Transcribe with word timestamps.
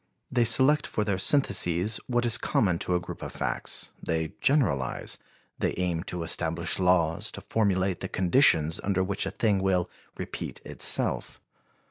They 0.31 0.45
select 0.45 0.87
for 0.87 1.03
their 1.03 1.19
syntheses 1.19 1.99
what 2.07 2.25
is 2.25 2.39
common 2.39 2.79
to 2.79 2.95
a 2.95 2.99
group 2.99 3.21
of 3.21 3.33
facts; 3.33 3.91
they 4.01 4.33
generalize, 4.41 5.19
they 5.59 5.75
aim 5.77 6.01
to 6.05 6.23
establish 6.23 6.79
laws, 6.79 7.31
to 7.33 7.41
formulate 7.41 7.99
the 7.99 8.09
conditions 8.09 8.79
under 8.83 9.03
which 9.03 9.27
a 9.27 9.29
thing 9.29 9.59
will 9.61 9.91
repeat 10.17 10.59
itself. 10.65 11.39